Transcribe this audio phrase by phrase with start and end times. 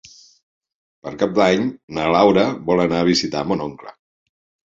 [1.07, 1.67] Per Cap d'Any
[1.97, 3.93] na Laura vol anar a visitar mon oncle.